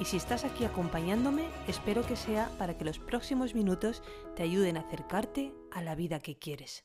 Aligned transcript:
y 0.00 0.04
si 0.04 0.16
estás 0.16 0.44
aquí 0.44 0.64
acompañándome, 0.64 1.44
espero 1.66 2.06
que 2.06 2.14
sea 2.14 2.50
para 2.58 2.78
que 2.78 2.84
los 2.84 2.98
próximos 2.98 3.54
minutos 3.54 4.02
te 4.36 4.44
ayuden 4.44 4.76
a 4.76 4.80
acercarte 4.80 5.52
a 5.72 5.82
la 5.82 5.94
vida 5.96 6.20
que 6.20 6.38
quieres. 6.38 6.84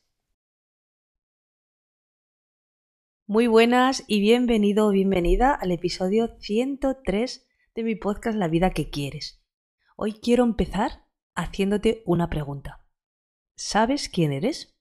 Muy 3.26 3.46
buenas 3.46 4.04
y 4.06 4.20
bienvenido 4.20 4.88
o 4.88 4.90
bienvenida 4.90 5.54
al 5.54 5.70
episodio 5.70 6.36
103 6.40 7.46
de 7.74 7.82
mi 7.84 7.94
podcast 7.94 8.36
La 8.36 8.48
vida 8.48 8.70
que 8.70 8.90
quieres. 8.90 9.42
Hoy 9.96 10.14
quiero 10.14 10.44
empezar 10.44 11.06
haciéndote 11.34 12.02
una 12.06 12.28
pregunta. 12.28 12.84
¿Sabes 13.56 14.08
quién 14.08 14.32
eres? 14.32 14.76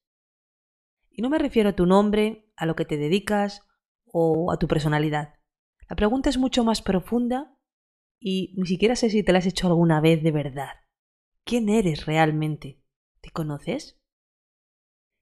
Y 1.12 1.22
no 1.22 1.30
me 1.30 1.38
refiero 1.38 1.70
a 1.70 1.76
tu 1.76 1.86
nombre, 1.86 2.52
a 2.56 2.66
lo 2.66 2.76
que 2.76 2.86
te 2.86 2.98
dedicas 2.98 3.62
o 4.06 4.52
a 4.52 4.58
tu 4.58 4.68
personalidad. 4.68 5.36
La 5.88 5.96
pregunta 5.96 6.30
es 6.30 6.38
mucho 6.38 6.64
más 6.64 6.82
profunda 6.82 7.53
y 8.26 8.54
ni 8.56 8.66
siquiera 8.66 8.96
sé 8.96 9.10
si 9.10 9.22
te 9.22 9.34
la 9.34 9.40
has 9.40 9.46
hecho 9.46 9.68
alguna 9.68 10.00
vez 10.00 10.24
de 10.24 10.32
verdad. 10.32 10.72
¿Quién 11.44 11.68
eres 11.68 12.06
realmente? 12.06 12.82
¿Te 13.20 13.32
conoces? 13.32 14.00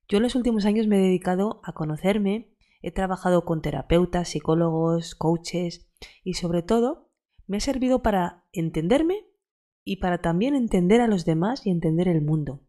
Yo 0.08 0.18
en 0.18 0.24
los 0.24 0.36
últimos 0.36 0.66
años 0.66 0.86
me 0.86 0.98
he 0.98 1.02
dedicado 1.02 1.62
a 1.64 1.74
conocerme, 1.74 2.54
he 2.84 2.92
trabajado 2.92 3.44
con 3.44 3.64
terapeutas, 3.64 4.30
psicólogos, 4.30 5.16
coaches 5.16 5.90
y 6.24 6.36
sobre 6.36 6.62
todo 6.62 7.10
me 7.48 7.58
ha 7.58 7.60
servido 7.60 8.04
para 8.04 8.46
entenderme 8.52 9.26
y 9.84 9.96
para 9.96 10.22
también 10.22 10.54
entender 10.54 11.02
a 11.02 11.08
los 11.08 11.26
demás 11.26 11.66
y 11.66 11.72
entender 11.72 12.08
el 12.08 12.22
mundo. 12.22 12.62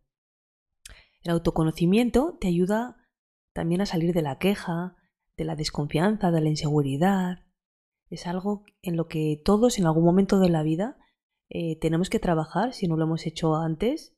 El 1.20 1.32
autoconocimiento 1.32 2.38
te 2.40 2.48
ayuda 2.48 2.96
también 3.52 3.82
a 3.82 3.86
salir 3.86 4.14
de 4.14 4.22
la 4.22 4.38
queja, 4.38 4.96
de 5.36 5.44
la 5.44 5.56
desconfianza, 5.56 6.30
de 6.30 6.40
la 6.40 6.48
inseguridad, 6.48 7.44
es 8.12 8.26
algo 8.26 8.64
en 8.82 8.96
lo 8.96 9.08
que 9.08 9.40
todos 9.42 9.78
en 9.78 9.86
algún 9.86 10.04
momento 10.04 10.38
de 10.38 10.50
la 10.50 10.62
vida 10.62 10.98
eh, 11.48 11.78
tenemos 11.80 12.10
que 12.10 12.18
trabajar 12.18 12.74
si 12.74 12.86
no 12.86 12.96
lo 12.96 13.04
hemos 13.04 13.26
hecho 13.26 13.56
antes 13.56 14.14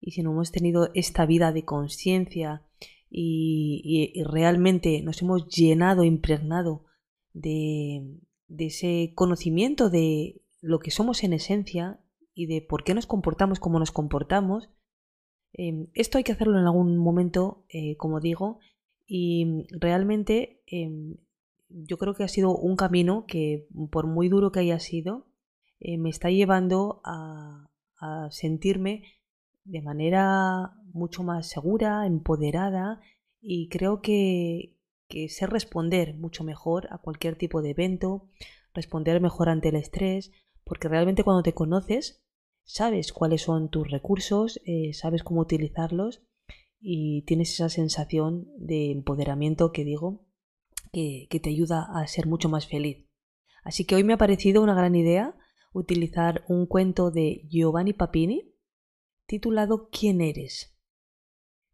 y 0.00 0.10
si 0.10 0.22
no 0.22 0.32
hemos 0.32 0.50
tenido 0.50 0.90
esta 0.94 1.24
vida 1.24 1.52
de 1.52 1.64
conciencia 1.64 2.64
y, 3.10 4.22
realmente 4.24 5.00
nos 5.02 5.22
hemos 5.22 5.48
llenado, 5.48 6.04
impregnado 6.04 6.84
de, 7.32 8.18
ese 8.58 9.12
conocimiento 9.14 9.88
de 9.88 10.42
lo 10.60 10.78
que 10.80 10.90
somos 10.90 11.22
en 11.24 11.32
esencia 11.32 12.00
y 12.34 12.46
de 12.46 12.60
por 12.60 12.84
qué 12.84 12.92
nos 12.92 13.06
comportamos 13.06 13.60
como 13.60 13.78
nos 13.78 13.92
comportamos, 13.92 14.68
em, 15.52 15.88
esto 15.94 16.18
hay 16.18 16.24
que 16.24 16.32
hacerlo 16.32 16.58
en 16.58 16.66
algún 16.66 16.98
momento, 16.98 17.64
eh, 17.70 17.96
como 17.96 18.20
digo, 18.20 18.58
y 19.06 19.64
realmente 19.70 20.62
em, 20.66 21.16
yo 21.68 21.98
creo 21.98 22.14
que 22.14 22.24
ha 22.24 22.28
sido 22.28 22.56
un 22.56 22.76
camino 22.76 23.26
que, 23.26 23.66
por 23.90 24.06
muy 24.06 24.28
duro 24.28 24.52
que 24.52 24.60
haya 24.60 24.78
sido, 24.78 25.26
eh, 25.80 25.98
me 25.98 26.10
está 26.10 26.30
llevando 26.30 27.00
a, 27.04 27.64
sentirme 28.30 29.02
de 29.64 29.82
manera 29.82 30.72
mucho 30.92 31.24
más 31.24 31.48
segura, 31.48 32.06
empoderada 32.06 33.00
y 33.40 33.68
creo 33.70 34.02
que, 34.02 34.78
que 35.08 35.28
sé 35.28 35.48
responder 35.48 36.14
mucho 36.14 36.44
mejor 36.44 36.86
a 36.92 36.98
cualquier 36.98 37.34
tipo 37.34 37.60
de 37.60 37.70
evento, 37.70 38.28
responder 38.72 39.20
mejor 39.20 39.48
ante 39.48 39.70
el 39.70 39.74
estrés, 39.74 40.30
porque 40.62 40.86
realmente 40.86 41.24
cuando 41.24 41.42
te 41.42 41.54
conoces 41.54 42.22
sabes 42.62 43.12
cuáles 43.12 43.42
son 43.42 43.68
tus 43.68 43.90
recursos, 43.90 44.60
eh, 44.64 44.92
sabes 44.92 45.24
cómo 45.24 45.40
utilizarlos 45.40 46.22
y 46.80 47.22
tienes 47.22 47.52
esa 47.52 47.68
sensación 47.68 48.46
de 48.58 48.92
empoderamiento 48.92 49.72
que 49.72 49.84
digo 49.84 50.27
que, 50.92 51.28
te 51.42 51.50
ayuda 51.50 51.86
a 51.94 52.06
ser 52.06 52.26
mucho 52.26 52.48
más 52.48 52.66
feliz. 52.66 53.06
Así 53.64 53.84
que 53.84 53.94
hoy 53.94 54.04
me 54.04 54.14
ha 54.14 54.18
parecido 54.18 54.62
una 54.62 54.74
gran 54.74 54.94
idea 54.94 55.36
utilizar 55.72 56.44
un 56.48 56.66
cuento 56.66 57.10
de 57.10 57.46
Giovanni 57.48 57.92
Papini 57.92 58.54
titulado 59.26 59.90
¿Quién 59.90 60.20
eres? 60.20 60.76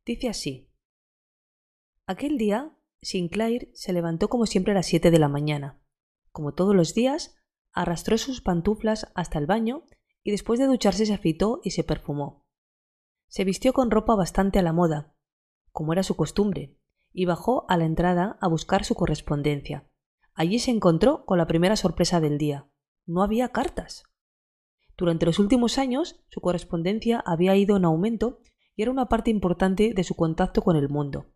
Dice 0.04 0.28
así. 0.28 0.70
Aquel 2.06 2.36
día, 2.36 2.76
Sinclair 3.00 3.70
se 3.74 3.92
levantó 3.92 4.28
como 4.28 4.46
siempre 4.46 4.72
a 4.72 4.74
las 4.74 4.86
siete 4.86 5.10
de 5.10 5.18
la 5.18 5.28
mañana. 5.28 5.80
Como 6.32 6.52
todos 6.52 6.74
los 6.74 6.94
días, 6.94 7.36
arrastró 7.72 8.18
sus 8.18 8.40
pantuflas 8.40 9.10
hasta 9.14 9.38
el 9.38 9.46
baño 9.46 9.84
y 10.22 10.30
después 10.30 10.58
de 10.58 10.66
ducharse 10.66 11.06
se 11.06 11.14
afeitó 11.14 11.60
y 11.62 11.70
se 11.70 11.84
perfumó. 11.84 12.46
Se 13.28 13.44
vistió 13.44 13.72
con 13.72 13.90
ropa 13.90 14.14
bastante 14.14 14.58
a 14.58 14.62
la 14.62 14.72
moda, 14.72 15.14
como 15.72 15.92
era 15.92 16.02
su 16.02 16.16
costumbre, 16.16 16.78
y 17.14 17.24
bajó 17.24 17.64
a 17.68 17.78
la 17.78 17.86
entrada 17.86 18.36
a 18.40 18.48
buscar 18.48 18.84
su 18.84 18.94
correspondencia. 18.94 19.88
Allí 20.34 20.58
se 20.58 20.72
encontró 20.72 21.24
con 21.24 21.38
la 21.38 21.46
primera 21.46 21.76
sorpresa 21.76 22.20
del 22.20 22.36
día. 22.36 22.68
No 23.06 23.22
había 23.22 23.50
cartas. 23.50 24.02
Durante 24.96 25.24
los 25.24 25.38
últimos 25.38 25.78
años 25.78 26.20
su 26.28 26.40
correspondencia 26.40 27.22
había 27.24 27.56
ido 27.56 27.76
en 27.76 27.84
aumento 27.84 28.40
y 28.76 28.82
era 28.82 28.90
una 28.90 29.08
parte 29.08 29.30
importante 29.30 29.94
de 29.94 30.04
su 30.04 30.16
contacto 30.16 30.62
con 30.62 30.76
el 30.76 30.88
mundo. 30.88 31.32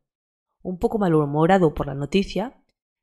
Un 0.62 0.78
poco 0.78 0.98
malhumorado 0.98 1.72
por 1.74 1.86
la 1.86 1.94
noticia, 1.94 2.60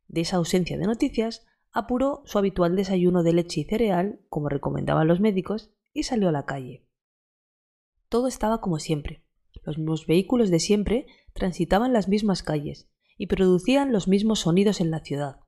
de 0.07 0.21
esa 0.21 0.35
ausencia 0.35 0.77
de 0.77 0.85
noticias, 0.85 1.45
apuró 1.71 2.21
su 2.25 2.37
habitual 2.37 2.75
desayuno 2.75 3.23
de 3.23 3.33
leche 3.33 3.61
y 3.61 3.63
cereal, 3.63 4.19
como 4.29 4.49
recomendaban 4.49 5.07
los 5.07 5.21
médicos, 5.21 5.71
y 5.93 6.03
salió 6.03 6.29
a 6.29 6.33
la 6.33 6.45
calle. 6.45 6.85
Todo 8.09 8.27
estaba 8.27 8.59
como 8.59 8.79
siempre. 8.79 9.24
Los 9.65 9.77
mismos 9.77 10.05
vehículos 10.05 10.51
de 10.51 10.59
siempre 10.59 11.07
transitaban 11.33 11.91
las 11.91 12.07
mismas 12.07 12.43
calles 12.43 12.87
y 13.17 13.27
producían 13.27 13.91
los 13.91 14.07
mismos 14.07 14.41
sonidos 14.41 14.79
en 14.79 14.91
la 14.91 14.99
ciudad, 14.99 15.39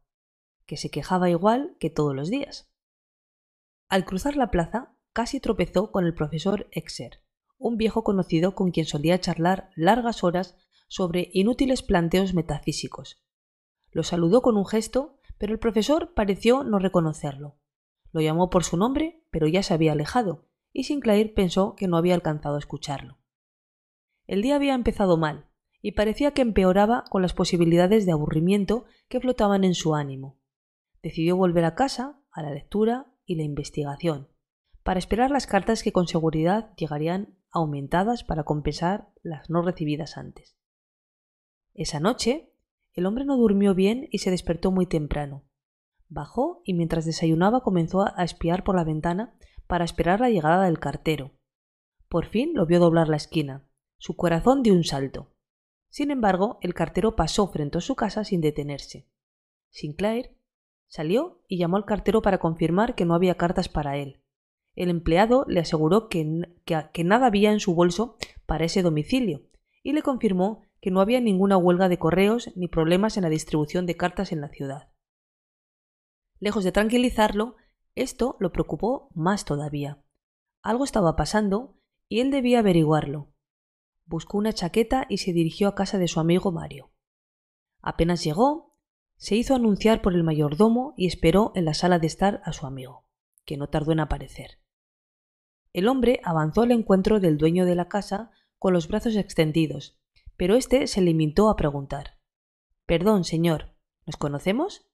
que 0.66 0.76
se 0.76 0.90
quejaba 0.90 1.30
igual 1.30 1.76
que 1.80 1.90
todos 1.90 2.16
los 2.16 2.30
días. 2.30 2.72
Al 3.90 4.06
cruzar 4.06 4.36
la 4.36 4.50
plaza, 4.50 4.98
casi 5.14 5.40
tropezó 5.40 5.92
con 5.92 6.06
el 6.06 6.14
profesor 6.16 6.68
Exer, 6.72 7.24
un 7.60 7.78
viejo 7.78 8.04
conocido 8.04 8.56
con 8.56 8.72
quien 8.72 8.86
solía 8.86 9.20
charlar 9.20 9.70
largas 9.76 10.24
horas 10.24 10.58
sobre 10.88 11.30
inútiles 11.34 11.84
planteos 11.84 12.34
metafísicos. 12.34 13.24
Lo 13.92 14.04
saludó 14.04 14.42
con 14.42 14.58
un 14.58 14.66
gesto, 14.66 15.20
pero 15.38 15.54
el 15.54 15.60
profesor 15.60 16.14
pareció 16.14 16.64
no 16.64 16.80
reconocerlo. 16.80 17.60
Lo 18.12 18.22
llamó 18.22 18.50
por 18.50 18.64
su 18.64 18.78
nombre, 18.78 19.24
pero 19.30 19.48
ya 19.48 19.62
se 19.64 19.74
había 19.74 19.92
alejado, 19.92 20.48
y 20.74 20.86
Sinclair 20.86 21.34
pensó 21.34 21.76
que 21.76 21.88
no 21.88 21.98
había 21.98 22.16
alcanzado 22.16 22.56
a 22.56 22.60
escucharlo. 22.60 23.17
El 24.28 24.42
día 24.42 24.58
había 24.58 24.76
empezado 24.76 25.18
mal, 25.18 25.48
y 25.82 25.94
parecía 25.94 26.32
que 26.32 26.42
empeoraba 26.42 27.06
con 27.10 27.22
las 27.22 27.34
posibilidades 27.34 28.06
de 28.06 28.12
aburrimiento 28.12 28.86
que 29.08 29.22
flotaban 29.22 29.64
en 29.64 29.74
su 29.74 29.96
ánimo. 29.96 30.38
Decidió 31.02 31.38
volver 31.38 31.64
a 31.64 31.76
casa, 31.76 32.20
a 32.32 32.42
la 32.42 32.52
lectura 32.52 33.08
y 33.26 33.36
la 33.36 33.44
investigación, 33.44 34.28
para 34.84 35.00
esperar 35.00 35.32
las 35.32 35.48
cartas 35.48 35.82
que 35.82 35.94
con 35.94 36.08
seguridad 36.08 36.74
llegarían 36.76 37.38
aumentadas 37.52 38.24
para 38.24 38.44
compensar 38.44 39.10
las 39.24 39.50
no 39.50 39.62
recibidas 39.62 40.18
antes. 40.18 40.58
Esa 41.74 42.00
noche, 42.00 42.52
el 42.94 43.06
hombre 43.06 43.24
no 43.24 43.38
durmió 43.38 43.76
bien 43.76 44.10
y 44.12 44.18
se 44.18 44.32
despertó 44.32 44.72
muy 44.72 44.88
temprano. 44.88 45.46
Bajó 46.10 46.62
y 46.66 46.74
mientras 46.74 47.06
desayunaba 47.06 47.62
comenzó 47.62 48.02
a 48.02 48.24
espiar 48.24 48.64
por 48.64 48.76
la 48.76 48.84
ventana 48.84 49.38
para 49.68 49.86
esperar 49.86 50.20
la 50.20 50.30
llegada 50.30 50.66
del 50.66 50.80
cartero. 50.80 51.32
Por 52.10 52.26
fin 52.26 52.52
lo 52.56 52.66
vio 52.66 52.80
doblar 52.80 53.10
la 53.10 53.18
esquina, 53.18 53.67
su 53.98 54.16
corazón 54.16 54.62
dio 54.62 54.74
un 54.74 54.84
salto. 54.84 55.34
Sin 55.90 56.12
embargo, 56.12 56.60
el 56.62 56.74
cartero 56.74 57.16
pasó 57.16 57.48
frente 57.48 57.80
a 57.80 57.82
su 57.82 57.96
casa 57.96 58.24
sin 58.24 58.42
detenerse. 58.42 59.08
Sinclair 59.70 60.38
salió 60.88 61.42
y 61.48 61.58
llamó 61.58 61.78
al 61.78 61.86
cartero 61.86 62.22
para 62.22 62.38
confirmar 62.38 62.96
que 62.96 63.06
no 63.06 63.16
había 63.16 63.36
cartas 63.36 63.70
para 63.70 63.98
él. 63.98 64.22
El 64.76 64.90
empleado 64.90 65.46
le 65.48 65.60
aseguró 65.60 66.08
que, 66.08 66.48
que, 66.66 67.04
nada 67.04 67.28
había 67.28 67.52
en 67.52 67.60
su 67.60 67.74
bolso 67.74 68.18
para 68.46 68.66
ese 68.66 68.84
domicilio 68.84 69.50
y 69.82 69.94
le 69.94 70.04
confirmó 70.04 70.62
que 70.80 70.92
no 70.92 71.02
había 71.02 71.20
ninguna 71.20 71.58
huelga 71.58 71.90
de 71.90 71.98
correos 71.98 72.52
ni 72.56 72.68
problemas 72.68 73.18
en 73.18 73.24
la 73.24 73.30
distribución 73.30 73.88
de 73.88 73.98
cartas 73.98 74.32
en 74.32 74.42
la 74.42 74.50
ciudad. 74.50 74.92
Lejos 76.40 76.64
de 76.64 76.72
tranquilizarlo, 76.72 77.56
esto 77.96 78.38
lo 78.40 78.52
preocupó 78.52 79.10
más 79.16 79.44
todavía. 79.44 80.04
Algo 80.62 80.84
estaba 80.84 81.16
pasando 81.16 81.80
y 82.08 82.20
él 82.20 82.30
debía 82.30 82.60
averiguarlo 82.60 83.34
buscó 84.08 84.38
una 84.38 84.54
chaqueta 84.54 85.06
y 85.10 85.18
se 85.18 85.34
dirigió 85.34 85.68
a 85.68 85.76
casa 85.76 85.98
de 85.98 86.08
su 86.08 86.20
amigo 86.20 86.52
Mario. 86.52 86.92
Apenas 87.82 88.24
llegó, 88.24 88.76
se 89.18 89.36
hizo 89.36 89.56
anunciar 89.56 90.02
por 90.02 90.14
el 90.14 90.24
mayordomo 90.24 90.94
y 90.98 91.08
esperó 91.08 91.52
en 91.56 91.66
la 91.66 91.74
sala 91.74 92.00
de 92.00 92.08
estar 92.08 92.42
a 92.46 92.54
su 92.54 92.66
amigo, 92.66 93.06
que 93.46 93.58
no 93.58 93.70
tardó 93.70 93.92
en 93.92 94.00
aparecer. 94.00 94.60
El 95.74 95.88
hombre 95.88 96.22
avanzó 96.24 96.62
al 96.62 96.72
encuentro 96.72 97.20
del 97.20 97.38
dueño 97.38 97.66
de 97.66 97.76
la 97.76 97.88
casa 97.88 98.32
con 98.58 98.74
los 98.74 98.88
brazos 98.88 99.16
extendidos, 99.16 100.00
pero 100.36 100.56
éste 100.56 100.88
se 100.88 101.02
limitó 101.02 101.50
a 101.50 101.56
preguntar 101.56 102.18
Perdón, 102.86 103.26
señor, 103.26 103.76
¿nos 104.06 104.16
conocemos? 104.16 104.90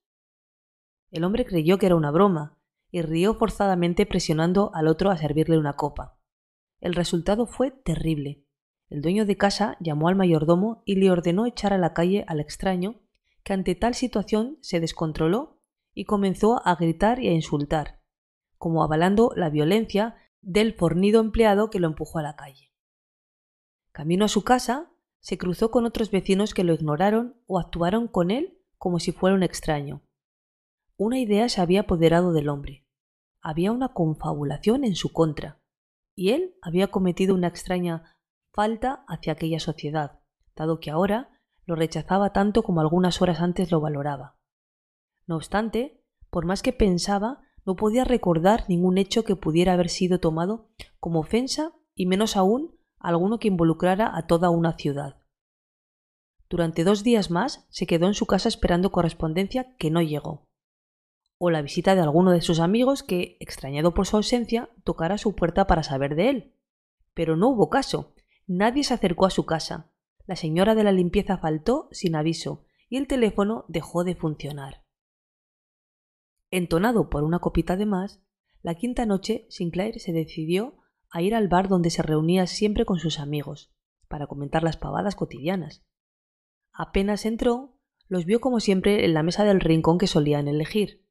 El 1.12 1.24
hombre 1.24 1.46
creyó 1.46 1.78
que 1.78 1.86
era 1.86 1.96
una 1.96 2.10
broma, 2.10 2.58
y 2.90 3.02
rió 3.02 3.36
forzadamente 3.36 4.06
presionando 4.06 4.72
al 4.74 4.88
otro 4.88 5.12
a 5.12 5.18
servirle 5.18 5.58
una 5.58 5.74
copa. 5.74 6.20
El 6.80 6.94
resultado 6.96 7.46
fue 7.46 7.72
terrible. 7.72 8.43
El 8.94 9.02
dueño 9.02 9.26
de 9.26 9.38
casa 9.38 9.76
llamó 9.80 10.08
al 10.08 10.16
mayordomo 10.16 10.84
y 10.86 10.98
le 10.98 11.10
ordenó 11.10 11.48
echar 11.48 11.74
a 11.74 11.80
la 11.80 11.96
calle 11.96 12.26
al 12.28 12.40
extraño, 12.40 13.02
que 13.44 13.54
ante 13.54 13.74
tal 13.74 13.96
situación 13.96 14.60
se 14.62 14.80
descontroló 14.80 15.60
y 15.96 16.06
comenzó 16.06 16.62
a 16.64 16.76
gritar 16.76 17.20
y 17.20 17.28
a 17.28 17.32
insultar, 17.32 18.04
como 18.60 18.84
avalando 18.84 19.32
la 19.36 19.50
violencia 19.50 20.16
del 20.44 20.76
fornido 20.76 21.22
empleado 21.22 21.72
que 21.72 21.80
lo 21.80 21.88
empujó 21.88 22.20
a 22.20 22.22
la 22.22 22.36
calle. 22.36 22.72
Camino 23.92 24.26
a 24.26 24.28
su 24.28 24.44
casa, 24.44 24.92
se 25.22 25.40
cruzó 25.40 25.72
con 25.72 25.86
otros 25.86 26.12
vecinos 26.12 26.54
que 26.54 26.64
lo 26.64 26.76
ignoraron 26.76 27.42
o 27.48 27.58
actuaron 27.58 28.08
con 28.08 28.30
él 28.30 28.60
como 28.78 29.00
si 29.00 29.12
fuera 29.12 29.36
un 29.36 29.42
extraño. 29.42 30.04
Una 30.98 31.18
idea 31.18 31.50
se 31.50 31.62
había 31.62 31.82
apoderado 31.82 32.32
del 32.32 32.48
hombre. 32.48 32.86
Había 33.42 33.72
una 33.72 33.90
confabulación 33.90 34.84
en 34.84 34.94
su 34.94 35.12
contra, 35.12 35.64
y 36.16 36.30
él 36.30 36.54
había 36.62 36.92
cometido 36.92 37.34
una 37.34 37.48
extraña 37.48 38.13
falta 38.54 39.04
hacia 39.08 39.34
aquella 39.34 39.60
sociedad, 39.60 40.20
dado 40.56 40.80
que 40.80 40.92
ahora 40.92 41.42
lo 41.66 41.76
rechazaba 41.76 42.32
tanto 42.32 42.64
como 42.64 42.82
algunas 42.82 43.22
horas 43.22 43.42
antes 43.42 43.72
lo 43.72 43.82
valoraba. 43.82 44.38
No 45.26 45.36
obstante, 45.36 46.04
por 46.30 46.46
más 46.46 46.62
que 46.62 46.74
pensaba, 46.74 47.42
no 47.66 47.76
podía 47.76 48.04
recordar 48.04 48.66
ningún 48.68 48.98
hecho 48.98 49.24
que 49.24 49.36
pudiera 49.36 49.74
haber 49.74 49.90
sido 49.90 50.20
tomado 50.20 50.70
como 51.00 51.20
ofensa 51.20 51.74
y 51.96 52.06
menos 52.06 52.36
aún 52.38 52.78
alguno 53.00 53.40
que 53.40 53.48
involucrara 53.48 54.16
a 54.16 54.28
toda 54.28 54.50
una 54.50 54.74
ciudad. 54.74 55.22
Durante 56.50 56.84
dos 56.84 57.04
días 57.04 57.32
más 57.32 57.66
se 57.70 57.88
quedó 57.88 58.08
en 58.08 58.14
su 58.14 58.26
casa 58.26 58.48
esperando 58.48 58.92
correspondencia 58.92 59.76
que 59.78 59.90
no 59.90 60.02
llegó, 60.02 60.48
o 61.38 61.50
la 61.50 61.62
visita 61.62 61.96
de 61.96 62.02
alguno 62.02 62.32
de 62.32 62.42
sus 62.42 62.60
amigos 62.60 63.04
que, 63.04 63.38
extrañado 63.40 63.94
por 63.94 64.06
su 64.06 64.18
ausencia, 64.18 64.70
tocara 64.84 65.18
su 65.18 65.36
puerta 65.36 65.68
para 65.68 65.84
saber 65.84 66.16
de 66.16 66.30
él. 66.30 66.56
Pero 67.14 67.36
no 67.36 67.50
hubo 67.50 67.70
caso. 67.70 68.14
Nadie 68.48 68.84
se 68.84 68.94
acercó 68.94 69.26
a 69.26 69.30
su 69.30 69.46
casa. 69.46 69.92
La 70.26 70.36
señora 70.36 70.76
de 70.76 70.84
la 70.84 70.92
limpieza 70.92 71.38
faltó 71.38 71.88
sin 71.92 72.16
aviso 72.16 72.66
y 72.90 72.98
el 72.98 73.08
teléfono 73.08 73.66
dejó 73.68 74.04
de 74.04 74.16
funcionar. 74.16 74.84
Entonado 76.52 77.10
por 77.10 77.24
una 77.24 77.40
copita 77.40 77.78
de 77.78 77.86
más, 77.86 78.22
la 78.62 78.76
quinta 78.76 79.06
noche 79.06 79.48
Sinclair 79.50 80.00
se 80.00 80.14
decidió 80.14 80.78
a 81.10 81.22
ir 81.22 81.36
al 81.36 81.48
bar 81.48 81.68
donde 81.68 81.90
se 81.90 82.02
reunía 82.02 82.48
siempre 82.48 82.86
con 82.86 83.00
sus 83.00 83.20
amigos, 83.20 83.74
para 84.08 84.28
comentar 84.28 84.64
las 84.64 84.78
pavadas 84.78 85.16
cotidianas. 85.16 85.86
Apenas 86.72 87.26
entró, 87.26 87.78
los 88.08 88.26
vio 88.26 88.42
como 88.42 88.60
siempre 88.60 89.06
en 89.06 89.14
la 89.14 89.24
mesa 89.24 89.44
del 89.44 89.60
rincón 89.60 89.98
que 89.98 90.08
solían 90.08 90.48
elegir. 90.48 91.06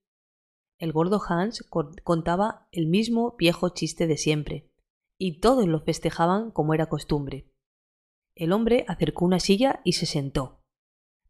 El 0.79 0.93
gordo 0.93 1.21
Hans 1.29 1.65
contaba 2.03 2.69
el 2.73 2.87
mismo 2.87 3.37
viejo 3.39 3.69
chiste 3.71 4.07
de 4.07 4.17
siempre, 4.17 4.72
y 5.25 5.39
todos 5.39 5.69
lo 5.69 5.79
festejaban 5.79 6.51
como 6.51 6.75
era 6.75 6.87
costumbre. 6.87 7.49
El 8.35 8.51
hombre 8.51 8.85
acercó 8.89 9.25
una 9.25 9.39
silla 9.39 9.81
y 9.85 9.93
se 9.93 10.05
sentó. 10.05 10.65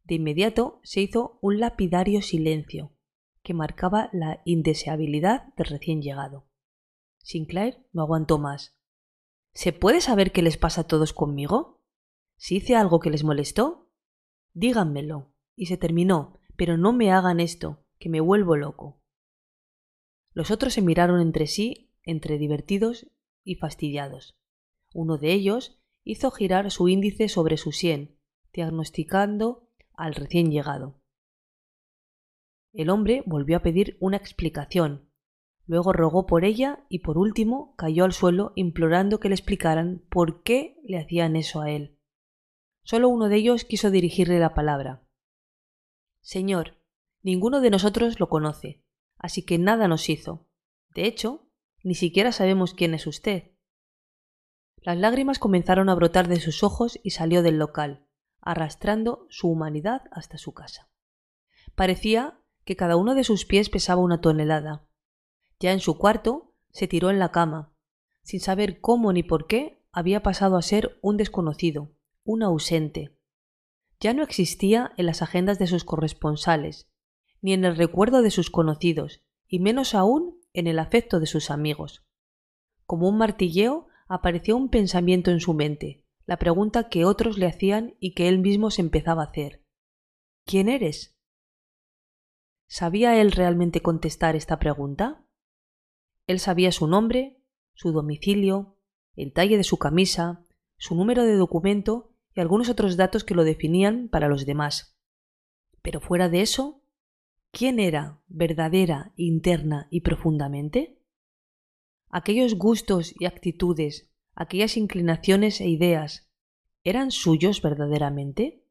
De 0.03 0.15
inmediato 0.15 0.79
se 0.81 1.01
hizo 1.01 1.37
un 1.43 1.59
lapidario 1.59 2.23
silencio, 2.23 2.97
que 3.43 3.53
marcaba 3.53 4.09
la 4.11 4.41
indeseabilidad 4.45 5.53
del 5.57 5.67
recién 5.67 6.01
llegado. 6.01 6.49
Sinclair 7.19 7.85
no 7.91 8.01
aguantó 8.01 8.39
más. 8.39 8.75
¿Se 9.53 9.73
puede 9.73 10.01
saber 10.01 10.31
qué 10.31 10.41
les 10.41 10.57
pasa 10.57 10.81
a 10.81 10.87
todos 10.87 11.13
conmigo? 11.13 11.83
¿Si 12.35 12.55
hice 12.55 12.75
algo 12.75 12.99
que 12.99 13.11
les 13.11 13.23
molestó? 13.23 13.91
Díganmelo. 14.53 15.35
Y 15.55 15.67
se 15.67 15.77
terminó, 15.77 16.39
pero 16.55 16.77
no 16.77 16.93
me 16.93 17.11
hagan 17.11 17.39
esto, 17.39 17.85
que 17.99 18.09
me 18.09 18.21
vuelvo 18.21 18.55
loco. 18.55 19.03
Los 20.31 20.49
otros 20.49 20.73
se 20.73 20.81
miraron 20.81 21.21
entre 21.21 21.45
sí, 21.45 21.91
entre 22.01 22.39
divertidos 22.39 23.05
y 23.43 23.55
fastidiados. 23.55 24.37
Uno 24.93 25.17
de 25.17 25.33
ellos 25.33 25.79
hizo 26.03 26.31
girar 26.31 26.69
su 26.71 26.87
índice 26.89 27.29
sobre 27.29 27.57
su 27.57 27.71
sien, 27.71 28.17
diagnosticando 28.53 29.69
al 29.93 30.15
recién 30.15 30.51
llegado. 30.51 31.01
El 32.73 32.89
hombre 32.89 33.23
volvió 33.25 33.57
a 33.57 33.61
pedir 33.61 33.97
una 33.99 34.17
explicación, 34.17 35.09
luego 35.65 35.93
rogó 35.93 36.25
por 36.25 36.43
ella 36.43 36.85
y 36.89 36.99
por 36.99 37.17
último 37.17 37.75
cayó 37.77 38.03
al 38.03 38.13
suelo 38.13 38.51
implorando 38.55 39.19
que 39.19 39.29
le 39.29 39.35
explicaran 39.35 40.03
por 40.09 40.43
qué 40.43 40.77
le 40.83 40.97
hacían 40.97 41.35
eso 41.35 41.61
a 41.61 41.69
él. 41.71 41.99
Solo 42.83 43.09
uno 43.09 43.29
de 43.29 43.37
ellos 43.37 43.63
quiso 43.63 43.91
dirigirle 43.91 44.39
la 44.39 44.53
palabra. 44.53 45.07
Señor, 46.21 46.77
ninguno 47.21 47.61
de 47.61 47.69
nosotros 47.69 48.19
lo 48.19 48.27
conoce, 48.27 48.83
así 49.17 49.43
que 49.45 49.57
nada 49.57 49.87
nos 49.87 50.09
hizo. 50.09 50.47
De 50.93 51.05
hecho, 51.05 51.42
ni 51.83 51.95
siquiera 51.95 52.31
sabemos 52.31 52.73
quién 52.73 52.93
es 52.93 53.05
usted. 53.05 53.51
Las 54.77 54.97
lágrimas 54.97 55.39
comenzaron 55.39 55.89
a 55.89 55.95
brotar 55.95 56.27
de 56.27 56.39
sus 56.39 56.63
ojos 56.63 56.99
y 57.03 57.11
salió 57.11 57.43
del 57.43 57.57
local, 57.57 58.07
arrastrando 58.41 59.27
su 59.29 59.49
humanidad 59.49 60.03
hasta 60.11 60.37
su 60.37 60.53
casa. 60.53 60.89
Parecía 61.75 62.39
que 62.65 62.75
cada 62.75 62.95
uno 62.95 63.15
de 63.15 63.23
sus 63.23 63.45
pies 63.45 63.69
pesaba 63.69 64.01
una 64.01 64.21
tonelada. 64.21 64.87
Ya 65.59 65.71
en 65.71 65.79
su 65.79 65.97
cuarto 65.97 66.53
se 66.71 66.87
tiró 66.87 67.09
en 67.09 67.19
la 67.19 67.31
cama, 67.31 67.73
sin 68.23 68.39
saber 68.39 68.81
cómo 68.81 69.13
ni 69.13 69.23
por 69.23 69.47
qué 69.47 69.85
había 69.91 70.23
pasado 70.23 70.57
a 70.57 70.61
ser 70.61 70.97
un 71.01 71.17
desconocido, 71.17 71.91
un 72.23 72.43
ausente. 72.43 73.17
Ya 73.99 74.13
no 74.13 74.23
existía 74.23 74.91
en 74.97 75.05
las 75.05 75.21
agendas 75.21 75.59
de 75.59 75.67
sus 75.67 75.83
corresponsales, 75.83 76.89
ni 77.41 77.53
en 77.53 77.63
el 77.63 77.75
recuerdo 77.75 78.21
de 78.21 78.31
sus 78.31 78.49
conocidos, 78.49 79.21
y 79.47 79.59
menos 79.59 79.93
aún 79.93 80.42
en 80.53 80.67
el 80.67 80.79
afecto 80.79 81.19
de 81.19 81.25
sus 81.25 81.51
amigos. 81.51 82.05
Como 82.85 83.09
un 83.09 83.17
martilleo 83.17 83.87
apareció 84.07 84.55
un 84.55 84.69
pensamiento 84.69 85.31
en 85.31 85.39
su 85.39 85.53
mente, 85.53 86.03
la 86.25 86.37
pregunta 86.37 86.89
que 86.89 87.05
otros 87.05 87.37
le 87.37 87.47
hacían 87.47 87.95
y 87.99 88.13
que 88.13 88.29
él 88.29 88.39
mismo 88.39 88.71
se 88.71 88.81
empezaba 88.81 89.23
a 89.23 89.27
hacer. 89.27 89.63
¿Quién 90.45 90.69
eres? 90.69 91.17
¿Sabía 92.67 93.19
él 93.19 93.31
realmente 93.31 93.81
contestar 93.81 94.35
esta 94.35 94.59
pregunta? 94.59 95.25
Él 96.27 96.39
sabía 96.39 96.71
su 96.71 96.87
nombre, 96.87 97.41
su 97.73 97.91
domicilio, 97.91 98.77
el 99.15 99.33
talle 99.33 99.57
de 99.57 99.63
su 99.63 99.77
camisa, 99.77 100.45
su 100.77 100.95
número 100.95 101.23
de 101.23 101.35
documento 101.35 102.13
y 102.33 102.41
algunos 102.41 102.69
otros 102.69 102.97
datos 102.97 103.23
que 103.23 103.35
lo 103.35 103.43
definían 103.43 104.09
para 104.09 104.27
los 104.27 104.45
demás. 104.45 104.97
Pero 105.81 105.99
fuera 105.99 106.29
de 106.29 106.41
eso, 106.41 106.82
¿quién 107.53 107.79
era 107.79 108.21
verdadera, 108.27 109.13
interna 109.15 109.87
y 109.89 110.01
profundamente? 110.01 110.99
aquellos 112.13 112.59
gustos 112.59 113.19
y 113.19 113.25
actitudes, 113.25 114.07
aquellas 114.35 114.77
inclinaciones 114.77 115.59
e 115.59 115.67
ideas, 115.67 116.31
¿eran 116.83 117.09
suyos 117.09 117.59
verdaderamente? 117.59 118.63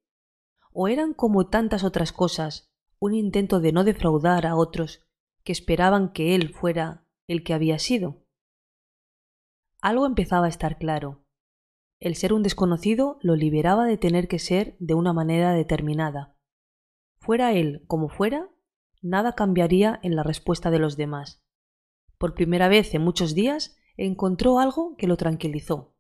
¿O 0.73 0.87
eran 0.87 1.12
como 1.12 1.49
tantas 1.49 1.83
otras 1.83 2.12
cosas, 2.12 2.73
un 3.01 3.15
intento 3.15 3.59
de 3.59 3.73
no 3.73 3.83
defraudar 3.83 4.47
a 4.47 4.55
otros 4.55 5.05
que 5.43 5.51
esperaban 5.51 6.12
que 6.12 6.37
él 6.37 6.55
fuera 6.55 7.05
el 7.27 7.43
que 7.43 7.53
había 7.53 7.81
sido? 7.81 8.25
Algo 9.81 10.07
empezaba 10.07 10.47
a 10.47 10.51
estar 10.51 10.79
claro. 10.79 11.25
El 11.99 12.15
ser 12.15 12.33
un 12.33 12.45
desconocido 12.45 13.19
lo 13.23 13.35
liberaba 13.35 13.87
de 13.87 13.97
tener 13.97 14.29
que 14.29 14.39
ser 14.39 14.77
de 14.79 14.95
una 14.95 15.12
manera 15.12 15.53
determinada. 15.53 16.37
Fuera 17.19 17.53
él 17.53 17.83
como 17.89 18.09
fuera, 18.09 18.51
nada 19.02 19.35
cambiaría 19.35 20.00
en 20.02 20.16
la 20.16 20.23
respuesta 20.23 20.71
de 20.71 20.78
los 20.78 20.97
demás. 20.97 21.42
Por 22.18 22.35
primera 22.35 22.68
vez 22.68 22.94
en 22.94 23.02
muchos 23.02 23.35
días 23.35 23.76
encontró 23.97 24.59
algo 24.59 24.97
que 24.97 25.06
lo 25.06 25.16
tranquilizó. 25.16 25.94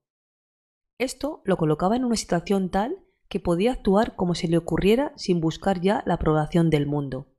Esto 0.98 1.42
lo 1.44 1.56
colocaba 1.56 1.96
en 1.96 2.04
una 2.04 2.16
situación 2.16 2.70
tal 2.70 3.04
que 3.28 3.40
podía 3.40 3.72
actuar 3.72 4.14
como 4.14 4.34
se 4.34 4.48
le 4.48 4.56
ocurriera 4.56 5.12
sin 5.16 5.40
buscar 5.40 5.80
ya 5.80 6.02
la 6.06 6.14
aprobación 6.14 6.70
del 6.70 6.86
mundo. 6.86 7.34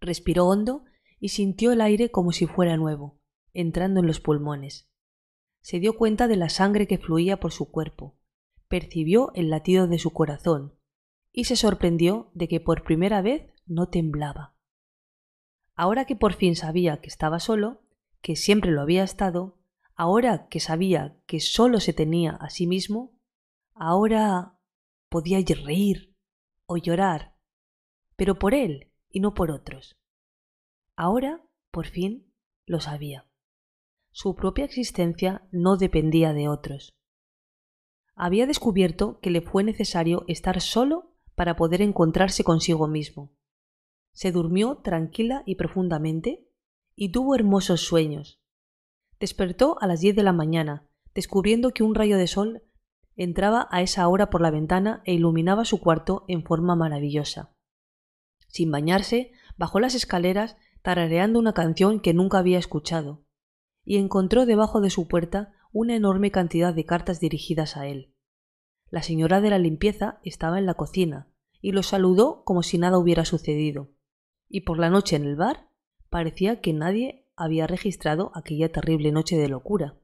Respiró 0.00 0.46
hondo 0.46 0.84
y 1.18 1.30
sintió 1.30 1.72
el 1.72 1.80
aire 1.80 2.10
como 2.10 2.32
si 2.32 2.46
fuera 2.46 2.76
nuevo, 2.76 3.18
entrando 3.54 4.00
en 4.00 4.06
los 4.06 4.20
pulmones. 4.20 4.88
Se 5.62 5.80
dio 5.80 5.96
cuenta 5.96 6.28
de 6.28 6.36
la 6.36 6.48
sangre 6.48 6.86
que 6.86 6.98
fluía 6.98 7.40
por 7.40 7.52
su 7.52 7.70
cuerpo, 7.70 8.18
percibió 8.68 9.32
el 9.34 9.50
latido 9.50 9.86
de 9.86 9.98
su 9.98 10.12
corazón 10.12 10.74
y 11.32 11.44
se 11.44 11.56
sorprendió 11.56 12.30
de 12.34 12.48
que 12.48 12.60
por 12.60 12.82
primera 12.82 13.22
vez 13.22 13.52
no 13.66 13.88
temblaba. 13.88 14.54
Ahora 15.74 16.06
que 16.06 16.16
por 16.16 16.34
fin 16.34 16.56
sabía 16.56 17.00
que 17.00 17.08
estaba 17.08 17.38
solo, 17.38 17.82
que 18.22 18.34
siempre 18.34 18.70
lo 18.70 18.80
había 18.80 19.04
estado, 19.04 19.58
ahora 19.94 20.48
que 20.48 20.60
sabía 20.60 21.18
que 21.26 21.40
solo 21.40 21.80
se 21.80 21.92
tenía 21.92 22.32
a 22.32 22.50
sí 22.50 22.66
mismo, 22.66 23.18
ahora 23.74 24.58
podía 25.08 25.38
reír 25.64 26.16
o 26.66 26.76
llorar, 26.76 27.36
pero 28.16 28.38
por 28.38 28.54
él 28.54 28.90
y 29.10 29.20
no 29.20 29.34
por 29.34 29.50
otros. 29.50 29.96
Ahora, 30.96 31.42
por 31.70 31.86
fin, 31.86 32.32
lo 32.64 32.80
sabía. 32.80 33.26
su 34.10 34.34
propia 34.34 34.64
existencia 34.64 35.46
no 35.52 35.76
dependía 35.76 36.32
de 36.32 36.48
otros. 36.48 36.94
Había 38.14 38.46
descubierto 38.46 39.20
que 39.20 39.28
le 39.28 39.42
fue 39.42 39.62
necesario 39.62 40.24
estar 40.26 40.62
solo 40.62 41.12
para 41.34 41.54
poder 41.54 41.82
encontrarse 41.82 42.42
consigo 42.42 42.88
mismo. 42.88 43.36
Se 44.16 44.32
durmió 44.32 44.78
tranquila 44.78 45.42
y 45.44 45.56
profundamente 45.56 46.48
y 46.96 47.10
tuvo 47.10 47.34
hermosos 47.34 47.82
sueños. 47.82 48.40
Despertó 49.20 49.76
a 49.82 49.86
las 49.86 50.00
diez 50.00 50.16
de 50.16 50.22
la 50.22 50.32
mañana, 50.32 50.88
descubriendo 51.14 51.72
que 51.72 51.82
un 51.82 51.94
rayo 51.94 52.16
de 52.16 52.26
sol 52.26 52.62
entraba 53.14 53.68
a 53.70 53.82
esa 53.82 54.08
hora 54.08 54.30
por 54.30 54.40
la 54.40 54.50
ventana 54.50 55.02
e 55.04 55.12
iluminaba 55.12 55.66
su 55.66 55.80
cuarto 55.80 56.24
en 56.28 56.44
forma 56.44 56.74
maravillosa. 56.76 57.54
Sin 58.48 58.70
bañarse, 58.70 59.32
bajó 59.58 59.80
las 59.80 59.94
escaleras 59.94 60.56
tarareando 60.80 61.38
una 61.38 61.52
canción 61.52 62.00
que 62.00 62.14
nunca 62.14 62.38
había 62.38 62.58
escuchado, 62.58 63.26
y 63.84 63.98
encontró 63.98 64.46
debajo 64.46 64.80
de 64.80 64.88
su 64.88 65.08
puerta 65.08 65.52
una 65.72 65.94
enorme 65.94 66.30
cantidad 66.30 66.72
de 66.72 66.86
cartas 66.86 67.20
dirigidas 67.20 67.76
a 67.76 67.86
él. 67.86 68.14
La 68.88 69.02
señora 69.02 69.42
de 69.42 69.50
la 69.50 69.58
limpieza 69.58 70.20
estaba 70.22 70.58
en 70.58 70.64
la 70.64 70.74
cocina 70.74 71.28
y 71.60 71.72
lo 71.72 71.82
saludó 71.82 72.44
como 72.44 72.62
si 72.62 72.78
nada 72.78 72.96
hubiera 72.96 73.26
sucedido. 73.26 73.90
Y 74.48 74.62
por 74.62 74.78
la 74.78 74.90
noche 74.90 75.16
en 75.16 75.24
el 75.24 75.36
bar 75.36 75.70
parecía 76.08 76.60
que 76.60 76.72
nadie 76.72 77.28
había 77.36 77.66
registrado 77.66 78.32
aquella 78.34 78.72
terrible 78.72 79.12
noche 79.12 79.36
de 79.36 79.48
locura. 79.48 79.98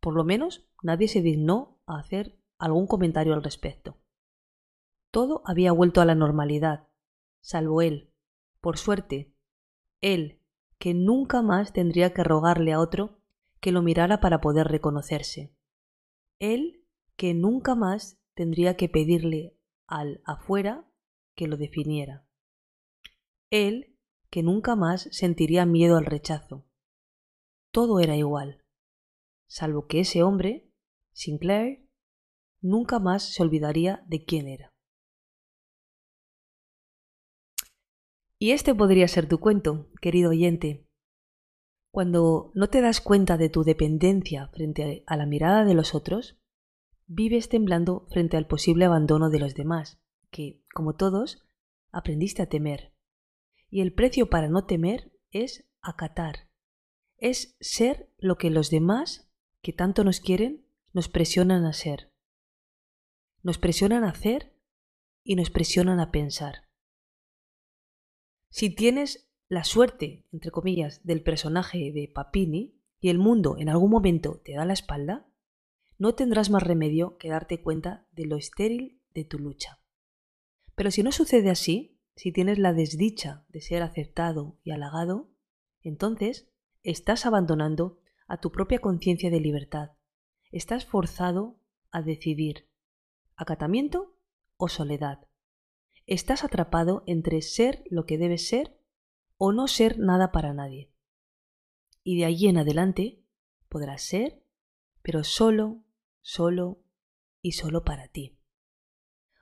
Por 0.00 0.14
lo 0.14 0.24
menos 0.24 0.68
nadie 0.82 1.08
se 1.08 1.22
dignó 1.22 1.80
a 1.86 1.98
hacer 1.98 2.38
algún 2.58 2.86
comentario 2.86 3.34
al 3.34 3.42
respecto. 3.42 3.98
Todo 5.10 5.42
había 5.44 5.72
vuelto 5.72 6.00
a 6.00 6.04
la 6.04 6.14
normalidad, 6.14 6.88
salvo 7.40 7.82
él. 7.82 8.12
Por 8.60 8.78
suerte, 8.78 9.34
él, 10.00 10.40
que 10.78 10.94
nunca 10.94 11.42
más 11.42 11.72
tendría 11.72 12.12
que 12.12 12.24
rogarle 12.24 12.72
a 12.72 12.80
otro 12.80 13.20
que 13.60 13.72
lo 13.72 13.82
mirara 13.82 14.20
para 14.20 14.40
poder 14.40 14.68
reconocerse. 14.68 15.54
Él 16.38 16.84
que 17.16 17.34
nunca 17.34 17.74
más 17.74 18.20
tendría 18.34 18.76
que 18.76 18.88
pedirle 18.88 19.56
al 19.88 20.20
afuera 20.24 20.88
que 21.34 21.48
lo 21.48 21.56
definiera. 21.56 22.27
Él 23.50 23.96
que 24.30 24.42
nunca 24.42 24.76
más 24.76 25.08
sentiría 25.10 25.64
miedo 25.64 25.96
al 25.96 26.04
rechazo. 26.04 26.66
Todo 27.72 28.00
era 28.00 28.16
igual, 28.16 28.62
salvo 29.46 29.86
que 29.86 30.00
ese 30.00 30.22
hombre, 30.22 30.70
Sinclair, 31.12 31.88
nunca 32.60 32.98
más 32.98 33.22
se 33.22 33.42
olvidaría 33.42 34.04
de 34.06 34.24
quién 34.24 34.48
era. 34.48 34.70
Y 38.38 38.52
este 38.52 38.74
podría 38.74 39.08
ser 39.08 39.28
tu 39.28 39.40
cuento, 39.40 39.90
querido 40.00 40.30
oyente. 40.30 40.86
Cuando 41.90 42.52
no 42.54 42.68
te 42.68 42.80
das 42.80 43.00
cuenta 43.00 43.36
de 43.36 43.48
tu 43.48 43.64
dependencia 43.64 44.48
frente 44.48 45.02
a 45.06 45.16
la 45.16 45.26
mirada 45.26 45.64
de 45.64 45.74
los 45.74 45.94
otros, 45.94 46.38
vives 47.06 47.48
temblando 47.48 48.06
frente 48.10 48.36
al 48.36 48.46
posible 48.46 48.84
abandono 48.84 49.30
de 49.30 49.40
los 49.40 49.54
demás, 49.54 49.98
que, 50.30 50.62
como 50.72 50.94
todos, 50.94 51.42
aprendiste 51.90 52.42
a 52.42 52.48
temer. 52.48 52.92
Y 53.70 53.80
el 53.80 53.92
precio 53.92 54.30
para 54.30 54.48
no 54.48 54.64
temer 54.64 55.12
es 55.30 55.68
acatar, 55.80 56.48
es 57.18 57.56
ser 57.60 58.12
lo 58.18 58.36
que 58.36 58.50
los 58.50 58.70
demás, 58.70 59.30
que 59.62 59.72
tanto 59.72 60.04
nos 60.04 60.20
quieren, 60.20 60.66
nos 60.92 61.08
presionan 61.08 61.64
a 61.64 61.72
ser. 61.72 62.12
Nos 63.42 63.58
presionan 63.58 64.04
a 64.04 64.10
hacer 64.10 64.56
y 65.22 65.36
nos 65.36 65.50
presionan 65.50 66.00
a 66.00 66.10
pensar. 66.10 66.68
Si 68.50 68.74
tienes 68.74 69.30
la 69.48 69.64
suerte, 69.64 70.26
entre 70.32 70.50
comillas, 70.50 71.04
del 71.04 71.22
personaje 71.22 71.92
de 71.92 72.10
Papini 72.12 72.80
y 73.00 73.10
el 73.10 73.18
mundo 73.18 73.56
en 73.58 73.68
algún 73.68 73.90
momento 73.90 74.40
te 74.44 74.54
da 74.54 74.64
la 74.64 74.72
espalda, 74.72 75.26
no 75.98 76.14
tendrás 76.14 76.50
más 76.50 76.62
remedio 76.62 77.18
que 77.18 77.28
darte 77.28 77.62
cuenta 77.62 78.06
de 78.12 78.26
lo 78.26 78.36
estéril 78.36 79.02
de 79.12 79.24
tu 79.24 79.38
lucha. 79.38 79.80
Pero 80.74 80.90
si 80.90 81.02
no 81.02 81.12
sucede 81.12 81.50
así, 81.50 81.97
si 82.18 82.32
tienes 82.32 82.58
la 82.58 82.74
desdicha 82.74 83.46
de 83.48 83.62
ser 83.62 83.82
aceptado 83.82 84.58
y 84.62 84.72
halagado, 84.72 85.30
entonces 85.80 86.50
estás 86.82 87.24
abandonando 87.24 87.98
a 88.26 88.38
tu 88.38 88.52
propia 88.52 88.80
conciencia 88.80 89.30
de 89.30 89.40
libertad. 89.40 89.92
Estás 90.52 90.84
forzado 90.84 91.58
a 91.90 92.02
decidir 92.02 92.68
acatamiento 93.36 94.14
o 94.58 94.68
soledad 94.68 95.28
estás 96.08 96.42
atrapado 96.42 97.04
entre 97.06 97.42
ser 97.42 97.84
lo 97.90 98.06
que 98.06 98.16
debes 98.16 98.48
ser 98.48 98.80
o 99.36 99.52
no 99.52 99.68
ser 99.68 99.98
nada 99.98 100.32
para 100.32 100.54
nadie. 100.54 100.90
Y 102.02 102.18
de 102.18 102.24
allí 102.24 102.48
en 102.48 102.56
adelante 102.56 103.22
podrás 103.68 104.02
ser, 104.02 104.42
pero 105.02 105.22
solo, 105.22 105.84
solo 106.22 106.82
y 107.42 107.52
solo 107.52 107.84
para 107.84 108.08
ti. 108.08 108.38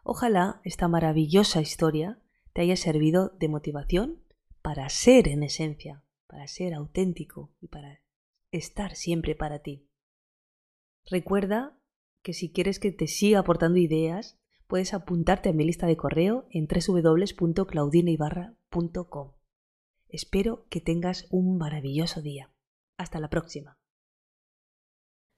Ojalá 0.03 0.61
esta 0.65 0.89
maravillosa 0.89 1.61
historia 1.61 2.21
te 2.57 2.63
haya 2.63 2.77
servido 2.77 3.37
de 3.39 3.49
motivación 3.49 4.23
para 4.63 4.89
ser 4.89 5.29
en 5.29 5.43
esencia, 5.43 6.03
para 6.27 6.47
ser 6.47 6.73
auténtico 6.73 7.53
y 7.61 7.69
para 7.69 8.01
estar 8.51 8.97
siempre 8.97 9.35
para 9.35 9.59
ti. 9.59 9.91
Recuerda 11.05 11.79
que 12.23 12.33
si 12.33 12.51
quieres 12.51 12.81
que 12.81 12.93
te 12.93 13.09
siga 13.09 13.41
aportando 13.41 13.79
ideas, 13.79 14.39
puedes 14.69 14.95
apuntarte 14.95 15.51
a 15.51 15.53
mi 15.53 15.65
lista 15.65 15.87
de 15.87 15.99
correo 15.99 16.47
en 16.51 16.67
www.claudineibarra.com. 16.67 19.33
Espero 20.09 20.65
que 20.71 20.81
tengas 20.81 21.27
un 21.29 21.59
maravilloso 21.59 22.23
día. 22.23 22.55
Hasta 22.97 23.21
la 23.21 23.29
próxima. 23.29 23.79